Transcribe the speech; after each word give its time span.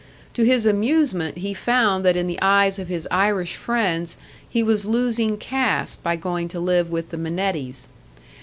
To 0.33 0.41
his 0.43 0.65
amusement 0.65 1.37
he 1.37 1.53
found 1.53 2.03
that 2.05 2.15
in 2.17 2.25
the 2.25 2.39
eyes 2.41 2.79
of 2.79 2.87
his 2.87 3.07
Irish 3.11 3.55
friends 3.55 4.17
he 4.49 4.63
was 4.63 4.87
losing 4.87 5.37
caste 5.37 6.01
by 6.01 6.15
going 6.15 6.47
to 6.47 6.59
live 6.59 6.89
with 6.89 7.11
the 7.11 7.17
Minettis. 7.19 7.87